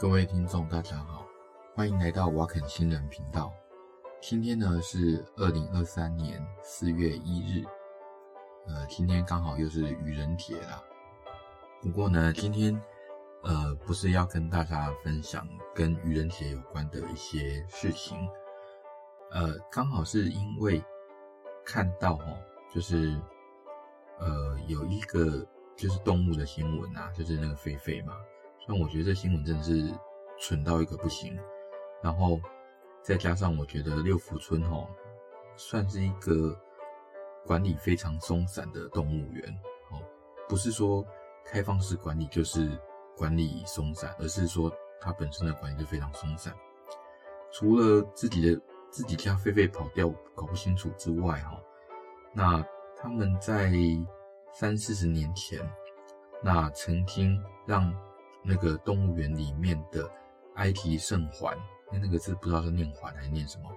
[0.00, 1.26] 各位听众，大家好，
[1.74, 3.52] 欢迎来到瓦肯新人频道。
[4.18, 7.66] 今天呢是二零二三年四月一日，
[8.66, 10.82] 呃，今天刚好又是愚人节啦。
[11.82, 12.74] 不过呢，今天
[13.42, 18.26] 呃不是要跟大家分享跟愚人节有关的一些事情，
[19.32, 20.82] 呃，刚好是因为
[21.62, 22.38] 看到哦，
[22.74, 23.14] 就是
[24.18, 28.14] 呃有一个就是动物的新闻啊，就是那个狒狒嘛。
[28.70, 29.92] 但我觉得这新闻真的是
[30.38, 31.36] 蠢到一个不行，
[32.00, 32.40] 然后
[33.02, 34.86] 再加上我觉得六福村哦，
[35.56, 36.56] 算是一个
[37.44, 39.44] 管理非常松散的动物园
[39.90, 39.98] 哦，
[40.48, 41.04] 不是说
[41.44, 42.70] 开放式管理就是
[43.16, 46.54] 管理松散，而是说它本身的管理就非常松散。
[47.50, 51.60] 除了自己的自己家狒狒跑掉搞不清楚之外哈，
[52.32, 52.64] 那
[52.96, 53.72] 他们在
[54.52, 55.58] 三四十年前，
[56.40, 57.36] 那曾经
[57.66, 57.92] 让
[58.42, 60.10] 那个动物园里面的
[60.54, 61.56] 埃及圣环，
[61.92, 63.70] 那那个字不知道是念环还是念什么，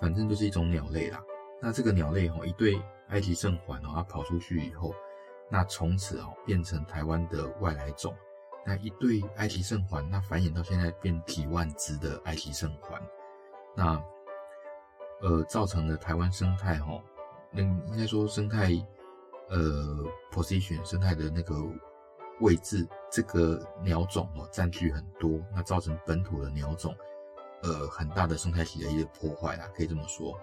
[0.00, 1.20] 反正就是一种鸟类啦。
[1.60, 4.94] 那这个鸟类哈，一对埃及圣环哦，它跑出去以后，
[5.50, 8.14] 那从此哦变成台湾的外来种。
[8.64, 13.00] 那一对埃及圣环，那繁衍到现在变几万只的埃及圣环，
[13.76, 14.02] 那
[15.20, 17.02] 呃造成了台湾生态哈，
[17.50, 18.70] 那应该说生态
[19.48, 21.54] 呃 position 生态的那个。
[22.42, 26.94] 位置这个鸟种哦占据很多，那造成本土的鸟种，
[27.62, 30.38] 呃很大的生态系的一个破坏啦，可以这么说。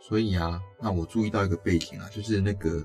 [0.00, 2.84] 所以啊，那我注意到一个背景啊，就是那个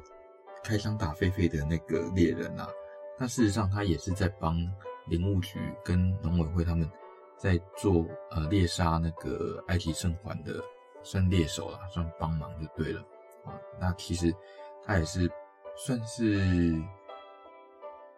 [0.64, 2.70] 开枪打狒狒的那个猎人啊，
[3.17, 4.56] 那事实上他也是在帮
[5.08, 6.89] 林务局跟农委会他们
[7.38, 10.61] 在做呃猎杀那个埃及圣环的
[11.04, 13.02] 算猎手啦，算帮忙就对了
[13.45, 13.55] 啊。
[13.80, 14.33] 那其实
[14.86, 15.30] 他也是
[15.76, 16.82] 算是。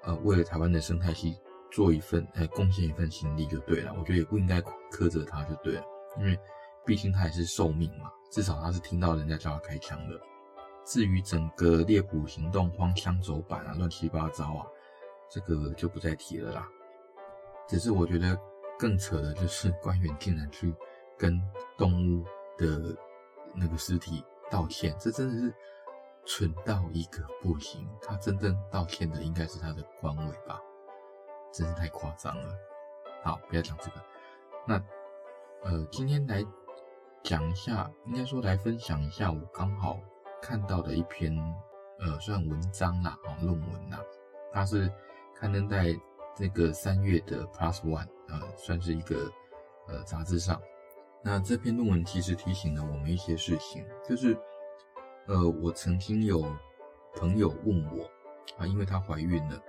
[0.03, 1.37] 呃，为了台湾的生态系
[1.71, 3.93] 做一份，呃，贡献一份心力就对了。
[3.97, 4.59] 我觉得也不应该
[4.91, 5.83] 苛责他就对了，
[6.17, 6.37] 因为
[6.85, 10.19] 毕竟他也是受命嘛，至少他是听到人家叫他开枪的。
[10.83, 14.65] 至于整个猎捕行动荒腔走板啊，乱七八糟啊，
[15.29, 16.67] 这个就不再提了啦。
[17.67, 18.37] 只是我觉得
[18.79, 20.73] 更扯的就是官员竟然去
[21.17, 21.39] 跟
[21.77, 22.25] 动物
[22.57, 22.97] 的
[23.55, 25.53] 那个尸体道歉，这真的是。
[26.25, 30.61] 蠢到一个不行，他真正道歉的应该是他的官位吧，
[31.51, 32.55] 真是太夸张了。
[33.23, 33.93] 好，不要讲这个。
[34.67, 34.75] 那
[35.63, 36.45] 呃，今天来
[37.23, 39.99] 讲一下，应该说来分享一下我刚好
[40.41, 41.35] 看到的一篇
[41.99, 43.99] 呃，算文章啦，哦，论文啦，
[44.53, 44.91] 它是
[45.35, 45.93] 刊登在
[46.35, 49.29] 这个三月的 Plus One，呃，算是一个
[49.87, 50.61] 呃杂志上。
[51.23, 54.37] 那这篇论文其实提醒了我们一些事情，就是。
[55.27, 56.43] 呃，我曾经有
[57.15, 58.03] 朋友问我
[58.57, 59.61] 啊，因为她怀孕了，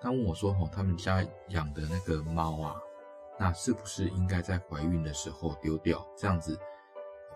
[0.00, 2.76] 她问我说：“吼，他们家养的那个猫啊，
[3.38, 6.06] 那是不是应该在怀孕的时候丢掉？
[6.16, 6.58] 这样子，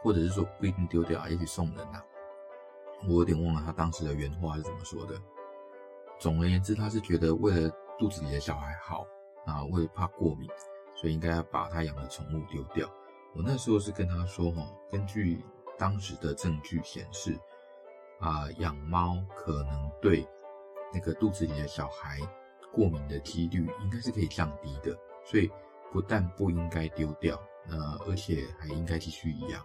[0.03, 2.03] 或者是说不一定丢掉啊，也许送人啊？”
[3.09, 5.15] 我有点忘了她当时的原话是怎么说的。
[6.19, 9.05] 总而言之，她是觉得为了肚子里的小孩好
[9.47, 10.49] 啊，为了怕过敏，
[10.95, 12.89] 所以应该要把她养的宠物丢掉。
[13.35, 15.45] 我那时候是跟她说：“吼，根据
[15.79, 17.39] 当时的证据显示。”
[18.21, 20.27] 啊，养猫可能对
[20.93, 22.19] 那个肚子里的小孩
[22.73, 24.93] 过敏的几率应该是可以降低的，
[25.25, 25.49] 所以
[25.93, 27.77] 不但不应该丢掉，呃，
[28.09, 29.63] 而且还应该继续养。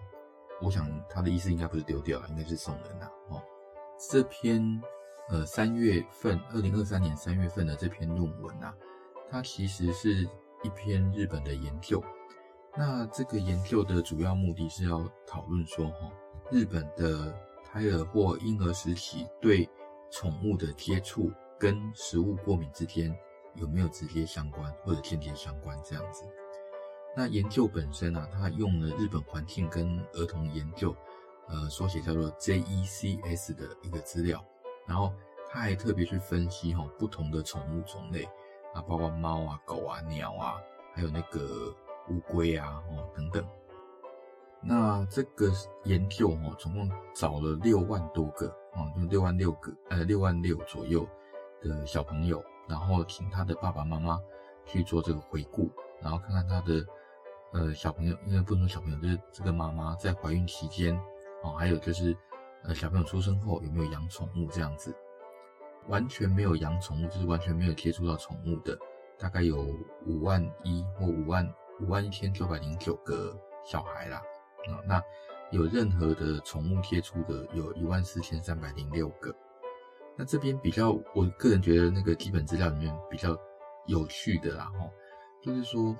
[0.61, 3.09] 我想他的意思应该不是丢掉，应该是送人呐。
[3.29, 3.41] 哦，
[4.11, 4.61] 这篇
[5.29, 8.71] 呃三月份，二零二三年三月份的这篇论文呐，
[9.31, 10.29] 它其实是
[10.61, 11.99] 一篇日本的研究。
[12.77, 16.11] 那这个研究的主要目的是要讨论说，哈，
[16.51, 17.33] 日本的。
[17.65, 19.67] 胎儿或婴儿时期对
[20.11, 23.11] 宠物的接触跟食物过敏之间
[23.55, 25.75] 有没有直接相关或者间接相关？
[25.83, 26.23] 这样子，
[27.17, 30.95] 那研究本身啊，它用了日本环境跟儿童研究，
[31.47, 34.45] 呃，缩写叫做 JECS 的一个资料，
[34.85, 35.11] 然后
[35.49, 38.23] 他还特别去分析哈不同的宠物种类
[38.75, 40.61] 啊，包括猫啊、狗啊、鸟啊，
[40.93, 41.73] 还有那个
[42.09, 43.45] 乌龟啊，哦等等。
[44.61, 45.51] 那这个
[45.83, 51.05] 研究哦，总共找了六万多个哦，就六万六个，呃，六万六左右
[51.61, 54.17] 的小朋友，然后请他的爸爸妈妈
[54.65, 55.69] 去做这个回顾，
[56.01, 56.85] 然后看看他的
[57.51, 60.97] 呃小朋友，因为不能说小朋友，就是这个妈妈在怀孕期间
[61.43, 62.15] 哦，还有就是
[62.63, 64.95] 呃小朋友出生后有没有养宠物这样子，
[65.89, 68.79] 完全没有养宠物，就是完全没有接触到宠物的，
[69.19, 69.57] 大概有
[70.05, 71.45] 五万一或五万
[71.83, 74.17] 五万一千九百零九个小孩啦。
[74.69, 75.03] 啊，那
[75.51, 79.35] 有任何的宠物接触的有一万四千三百零六个。
[80.15, 83.37] 那这边比较，我个人觉得那个基本资料里面比较
[83.87, 84.89] 有趣的啦，吼，
[85.41, 85.97] 就是说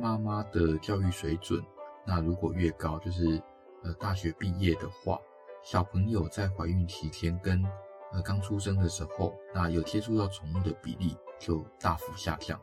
[0.00, 1.60] 妈妈的教育水准，
[2.06, 3.42] 那如果越高，就是
[3.82, 5.18] 呃大学毕业的话，
[5.62, 7.64] 小朋友在怀孕期间跟
[8.12, 12.60] 呃刚出生的时候，那有接触到宠物的比例就大幅下降。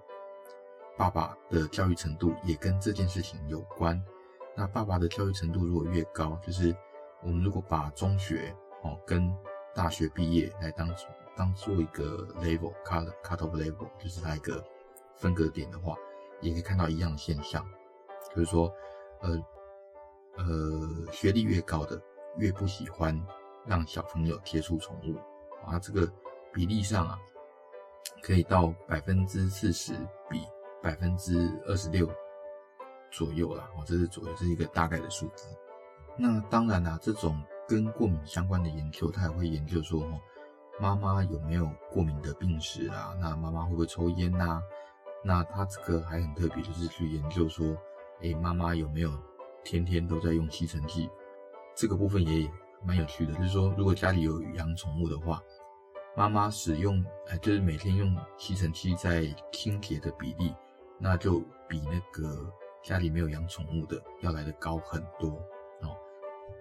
[0.97, 4.01] 爸爸的教育程度也跟这件事情有关。
[4.55, 6.75] 那爸爸的教育程度如果越高，就是
[7.21, 9.29] 我们如果把中学哦跟
[9.73, 10.89] 大学毕业来当
[11.35, 14.63] 当做一个 level cut cut of level，就是它一个
[15.15, 15.95] 分隔点的话，
[16.39, 17.65] 也可以看到一样的现象，
[18.33, 18.73] 就是说，
[19.19, 19.45] 呃
[20.37, 22.01] 呃，学历越高的
[22.37, 23.21] 越不喜欢
[23.65, 25.17] 让小朋友接触宠物
[25.69, 26.09] 啊，这个
[26.53, 27.19] 比例上啊，
[28.21, 29.93] 可以到百分之四十
[30.29, 30.41] 比
[30.85, 32.07] 百分之二十六
[33.11, 35.47] 左右啦，哦，这是左右，这是一个大概的数字。
[36.15, 37.35] 那当然啦，这种。
[37.67, 40.21] 跟过敏相关的研究，他也会研究说，哦，
[40.79, 43.17] 妈妈有没有过敏的病史啊？
[43.19, 44.61] 那妈妈会不会抽烟呐？
[45.23, 47.75] 那他这个还很特别，就是去研究说，
[48.21, 49.11] 哎，妈妈有没有
[49.63, 51.09] 天天都在用吸尘器？
[51.73, 52.47] 这个部分也
[52.83, 55.41] 蛮有趣的，就是说，如果家里有养宠物的话，
[56.15, 60.53] 妈妈使用，哎，就是每天用吸尘器在清洁的比例，
[60.97, 62.51] 那就比那个
[62.83, 65.29] 家里没有养宠物的要来得高很多
[65.81, 65.95] 哦。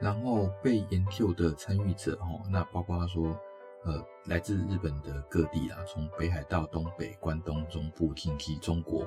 [0.01, 3.39] 然后被研究的参与者，哈，那包括他说，
[3.85, 9.07] 呃，来自日本的各地啊，从北海道、东北、关东、中部、近畿、中国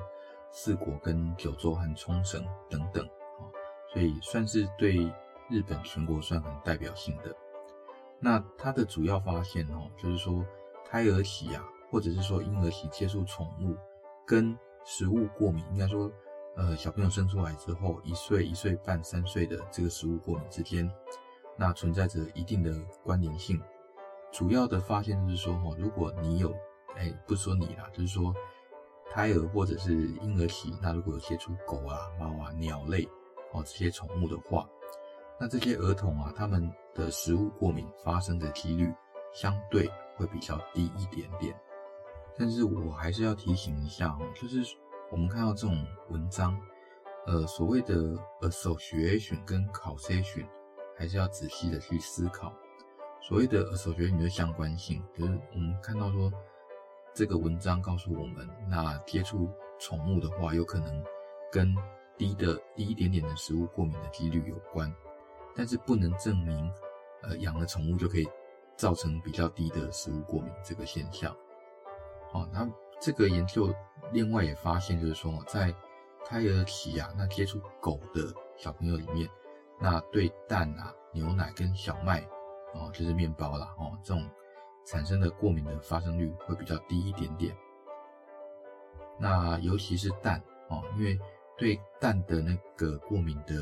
[0.50, 3.44] 四国跟九州和冲绳等等，啊，
[3.92, 4.96] 所以算是对
[5.50, 7.34] 日本全国算很代表性的。
[8.18, 10.44] 那他的主要发现，哦，就是说
[10.84, 13.76] 胎儿期啊，或者是说婴儿期接触宠物
[14.26, 16.10] 跟食物过敏，应该说。
[16.56, 20.90] 呃，小朋友生出来之后，一岁、一岁半、三岁的这个食物过敏之间，
[21.56, 23.62] 那存在着一定的关联性。
[24.32, 26.52] 主要的发现就是说，哈，如果你有，
[26.96, 28.34] 哎，不说你啦，就是说
[29.08, 33.04] 胎儿或者是婴儿期，那如果有接触狗啊、猫啊、鸟类
[33.52, 34.68] 哦这些宠物的话，
[35.38, 38.92] 那这些儿童啊，他们的食物过敏发生的几率
[39.32, 41.56] 相对会比较低一点点。
[42.38, 44.62] 但是我还是要提醒一下哦，就是。
[45.10, 46.54] 我们看到这种文章，
[47.26, 50.46] 呃，所谓的 association 跟 causation，
[50.98, 52.52] 还是要仔细的去思考。
[53.22, 56.30] 所谓的 association 的相关性，就是我们看到说，
[57.14, 59.48] 这个文章告诉我们，那接触
[59.78, 61.02] 宠物的话，有可能
[61.50, 61.74] 跟
[62.18, 64.94] 低的低一点点的食物过敏的几率有关，
[65.56, 66.70] 但是不能证明，
[67.22, 68.28] 呃，养了宠物就可以
[68.76, 71.34] 造成比较低的食物过敏这个现象。
[72.32, 72.68] 哦，那。
[73.00, 73.72] 这个研究
[74.10, 75.72] 另外也发现，就是说，在
[76.24, 78.22] 胎儿期啊，那接触狗的
[78.56, 79.30] 小朋友里面，
[79.78, 82.20] 那对蛋啊、牛奶跟小麦，
[82.74, 84.28] 哦，就是面包啦，哦，这种
[84.84, 87.56] 产生的过敏的发生率会比较低一点点。
[89.16, 91.16] 那尤其是蛋，哦，因为
[91.56, 93.54] 对蛋的那个过敏的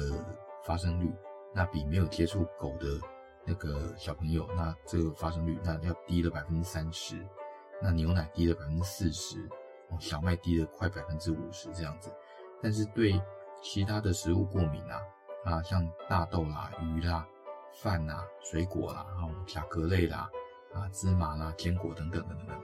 [0.65, 1.15] 发生率，
[1.53, 2.87] 那比没有接触狗的
[3.45, 7.23] 那个小朋友，那这个发生率那要低了百分之三十。
[7.83, 9.39] 那牛奶低了百分之四十，
[9.91, 12.11] 哦，小麦低了快百分之五十这样子，
[12.63, 13.21] 但是对
[13.63, 15.01] 其他的食物过敏啊，
[15.45, 17.27] 啊，像大豆啦、鱼啦、
[17.75, 20.29] 饭啦、水果啦、啊，甲壳类啦、
[20.73, 22.57] 啊，芝麻啦、坚果等等等等，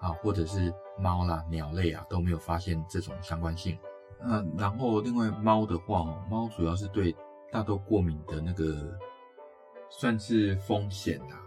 [0.00, 3.78] 啊，或者是猫啦、鸟类啊，都没有发现这种相关性。
[4.20, 7.16] 那然后另外猫的话，哦，猫主要是对
[7.50, 8.98] 大豆过敏的那个
[9.88, 11.40] 算是风险啊，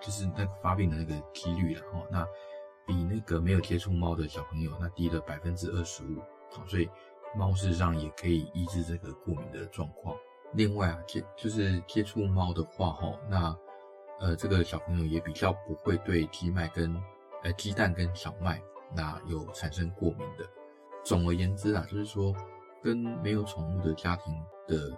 [0.00, 2.26] 就是那个发病的那个几率了，哦，那。
[2.86, 6.20] 比那个没有接触猫的小朋友，那低了百分之二十五，
[6.66, 6.88] 所以
[7.34, 10.14] 猫事实上也可以抑制这个过敏的状况。
[10.52, 13.56] 另外啊，接就是接触猫的话，哈，那
[14.20, 16.94] 呃这个小朋友也比较不会对鸡麦跟
[17.42, 18.62] 呃鸡蛋跟小麦
[18.94, 20.46] 那有产生过敏的。
[21.02, 22.34] 总而言之啊，就是说
[22.82, 24.34] 跟没有宠物的家庭
[24.68, 24.96] 的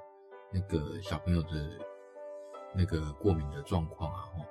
[0.52, 1.48] 那个小朋友的
[2.74, 4.44] 那个过敏的状况啊，哈，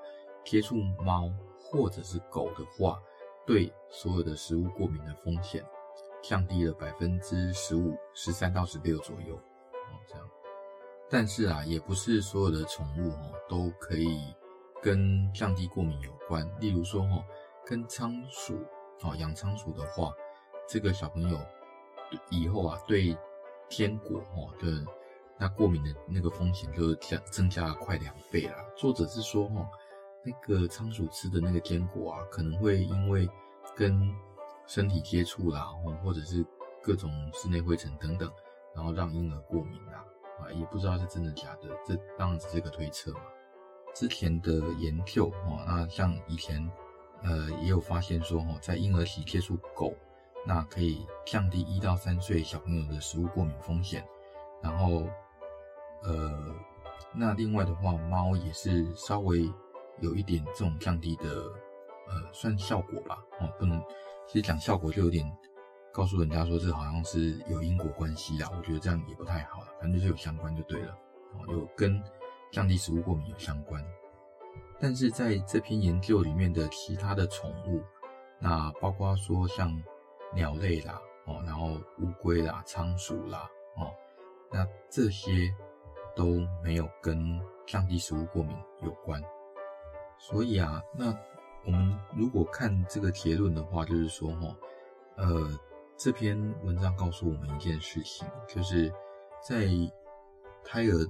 [0.44, 2.98] 接触猫或者是狗的话。
[3.46, 5.64] 对所有的食物过敏的风险
[6.24, 10.28] 降低了百分之十五、十三到十六左右，哦，这样。
[11.10, 14.34] 但是啊，也不是所有的宠物哦都可以
[14.82, 16.44] 跟降低过敏有关。
[16.60, 17.24] 例如说哦，
[17.64, 18.56] 跟仓鼠
[19.04, 20.12] 哦养仓鼠的话，
[20.68, 21.40] 这个小朋友
[22.32, 23.16] 以后啊对
[23.70, 24.84] 坚果哦的
[25.38, 28.56] 那过敏的那个风险就降增加了快两倍了。
[28.76, 29.70] 作者是说哦。
[30.26, 33.30] 那个仓鼠吃的那个坚果啊，可能会因为
[33.76, 34.14] 跟
[34.66, 35.68] 身体接触啦，
[36.04, 36.44] 或者是
[36.82, 38.32] 各种室内灰尘等等，
[38.76, 40.04] 然后让婴儿过敏啦，
[40.40, 43.22] 啊，也不知道是真的假的，这当然只是个推测嘛。
[43.94, 46.70] 之前的研究哦，那像以前
[47.22, 49.94] 呃也有发现说哦，在婴儿期接触狗，
[50.46, 54.06] 那可以降低一到三岁小朋友的食物过敏风险。
[54.62, 55.08] 然后，
[56.04, 56.56] 呃，
[57.14, 59.48] 那另外的话，猫也是稍微
[60.00, 61.26] 有一点这种降低的，
[62.08, 63.18] 呃，算效果吧。
[63.40, 63.82] 哦，不能，
[64.28, 65.26] 其实讲效果就有点
[65.94, 68.50] 告诉人家说这好像是有因果关系啦。
[68.56, 70.98] 我觉得这样也不太好了，反正就是有相关就对了。
[71.34, 72.02] 哦，有跟
[72.52, 73.84] 降低食物过敏有相关。
[74.80, 77.82] 但是在这篇研究里面的其他的宠物，
[78.40, 79.82] 那包括说像
[80.34, 83.92] 鸟类啦，哦，然后乌龟啦、仓鼠啦，哦，
[84.52, 85.50] 那这些
[86.14, 89.22] 都没有跟降低食物过敏有关。
[90.18, 91.16] 所以啊，那
[91.66, 94.56] 我们如果看这个结论的话，就是说，哦，
[95.18, 95.60] 呃，
[95.98, 98.92] 这篇文章告诉我们一件事情，就是
[99.42, 99.68] 在
[100.64, 101.06] 胎儿。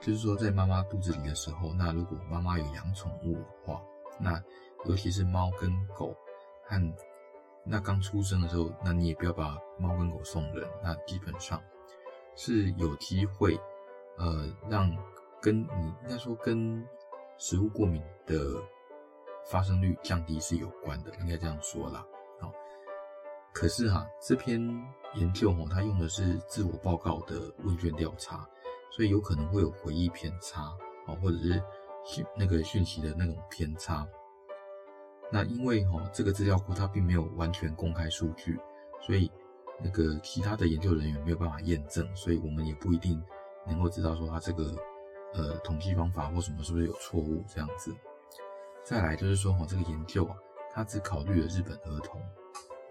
[0.00, 3.82] 就是说，在妈妈肚子里的时候，那如果妈妈有养宠物的话，
[4.20, 4.40] 那
[4.84, 6.14] 尤其是猫跟狗，
[6.62, 6.94] 和
[7.64, 11.60] 那刚出生的时候，那你也不要把猫跟狗送人，那基本上
[12.36, 13.58] 是有机会，
[14.18, 14.88] 呃，让
[15.42, 16.86] 跟你应该说跟
[17.38, 18.36] 食物过敏的
[19.50, 22.04] 发生率降低是有关的，应该这样说啦。
[22.40, 22.52] 好，
[23.54, 24.60] 可是哈，这篇
[25.14, 28.46] 研究哦，它用的是自我报告的问卷调查。
[28.90, 30.62] 所以有可能会有回忆偏差
[31.06, 31.62] 啊，或者是
[32.04, 34.04] 讯那个讯息的那种偏差。
[35.30, 38.58] 那因为哈这个资料库它并没有完全公开数据，
[39.00, 39.30] 所以
[39.78, 43.22] 那个其他的研究人员没有办法验证，所以我们也不一定
[43.66, 44.74] 能够知道说它这个
[45.34, 47.94] 呃统计方法或什么是不是有错误这样子。
[48.84, 50.36] 再来就是说哈这个研究啊，
[50.72, 52.20] 它只考虑了日本儿童，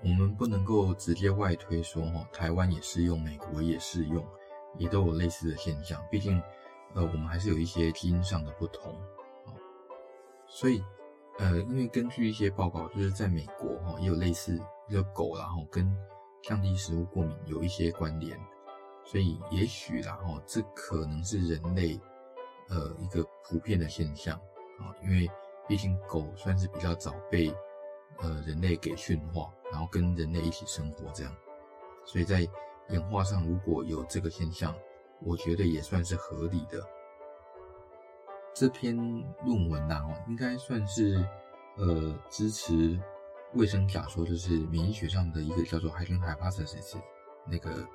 [0.04, 4.26] 我们不能够直接外推说哈台湾也适用，美国也适用。
[4.78, 6.40] 也都有类似的现象，毕竟，
[6.94, 8.94] 呃，我们还是有一些基因上的不同
[9.44, 9.50] 啊，
[10.46, 10.84] 所以，
[11.40, 15.92] 呃，因为根据一些报告，就是在美国哈也有类似，就狗然后跟
[16.44, 18.40] 降低食物过敏有一些关联，
[19.04, 22.00] 所以也许然后这可能是人类
[22.70, 24.36] 呃一个普遍的现象
[24.80, 25.30] 啊，因为
[25.68, 27.54] 毕竟狗算是比较早被
[28.20, 31.36] 呃人类给驯化，然后跟人类一起生活这样，
[32.06, 32.48] 所以在。
[32.90, 34.74] 演化上如果有这个现象，
[35.20, 36.82] 我觉得也算是合理的。
[38.54, 38.96] 这篇
[39.44, 41.22] 论文呐，应该算是
[41.76, 42.98] 呃支持
[43.56, 46.96] 卫生假说，就是免疫学上的一个叫做 Hiding Hypothesis
[47.46, 47.86] 那个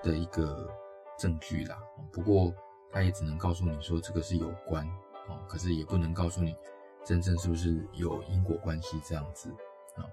[0.00, 0.72] 的一个
[1.18, 1.82] 证据啦。
[2.12, 2.54] 不过
[2.92, 4.86] 他也只能告诉你说这个是有关
[5.28, 6.56] 哦，可是也不能告诉你
[7.04, 9.50] 真正是不是有因果关系这样子
[9.96, 10.04] 啊。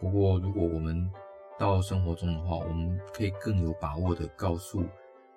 [0.00, 1.10] 不过如果我们
[1.58, 4.84] 到生活中的话，我们可以更有把握的告诉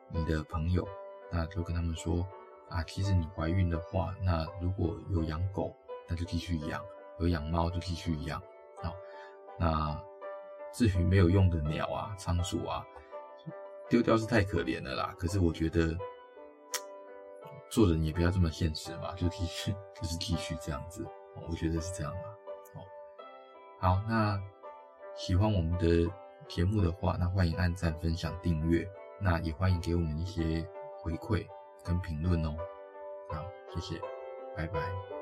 [0.09, 0.85] 你的朋友，
[1.31, 2.27] 那就跟他们说
[2.67, 5.73] 啊，其实你怀孕的话，那如果有养狗，
[6.07, 6.81] 那就继续养；
[7.19, 8.41] 有养猫就继续养。
[8.81, 8.91] 啊，
[9.57, 10.03] 那
[10.73, 12.85] 至于没有用的鸟啊、仓鼠啊，
[13.89, 15.15] 丢掉是太可怜了啦。
[15.17, 15.97] 可是我觉得
[17.69, 21.05] 做人也不要这么现实嘛，就继续，就是继续这样子。
[21.47, 22.21] 我觉得是这样嘛。
[23.79, 24.39] 好，那。
[25.15, 26.09] 喜欢我们的
[26.47, 28.87] 节目的话，那欢迎按赞、分享、订阅，
[29.19, 30.65] 那也欢迎给我们一些
[31.01, 31.45] 回馈
[31.83, 32.55] 跟评论哦。
[33.29, 34.01] 好，谢谢，
[34.55, 35.18] 拜拜。